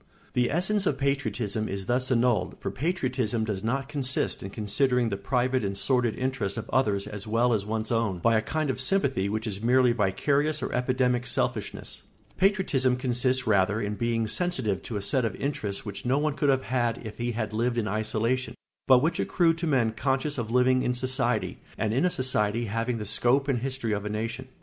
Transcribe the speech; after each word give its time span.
]The 0.33 0.49
essence 0.49 0.87
of 0.87 0.97
patriotism 0.97 1.69
is 1.69 1.85
thus 1.85 2.09
annulled, 2.09 2.55
for 2.59 2.71
patriotism 2.71 3.43
does 3.45 3.63
not 3.63 3.87
consist 3.87 4.41
in 4.41 4.49
considering 4.49 5.09
the 5.09 5.15
private 5.15 5.63
and 5.63 5.77
sordid 5.77 6.15
interests 6.15 6.57
of 6.57 6.67
others 6.71 7.05
as 7.05 7.27
well 7.27 7.53
as 7.53 7.67
one's 7.67 7.91
own, 7.91 8.17
by 8.17 8.35
a 8.35 8.41
kind 8.41 8.71
of 8.71 8.81
sympathy 8.81 9.29
which 9.29 9.45
is 9.45 9.61
merely 9.61 9.91
vicarious 9.91 10.63
or 10.63 10.73
epidemic 10.73 11.27
selfishness; 11.27 12.01
patriotism 12.35 12.95
consists 12.95 13.45
rather 13.45 13.79
in 13.79 13.93
being 13.93 14.25
sensitive 14.25 14.81
to 14.81 14.97
a 14.97 15.03
set 15.03 15.23
of 15.23 15.35
interests 15.35 15.85
which 15.85 16.03
no 16.03 16.17
one 16.17 16.33
could 16.33 16.49
have 16.49 16.63
had 16.63 16.99
if 17.05 17.19
he 17.19 17.33
had 17.33 17.53
lived 17.53 17.77
in 17.77 17.87
isolation, 17.87 18.55
but 18.87 19.03
which 19.03 19.19
accrue 19.19 19.53
to 19.53 19.67
men 19.67 19.91
conscious 19.91 20.39
of 20.39 20.49
living 20.49 20.81
in 20.81 20.95
society, 20.95 21.59
and 21.77 21.93
in 21.93 22.05
a 22.05 22.09
society 22.09 22.65
having 22.65 22.97
the 22.97 23.05
scope 23.05 23.47
and 23.47 23.59
history 23.59 23.91
of 23.93 24.03
a 24.03 24.09
nation. 24.09 24.47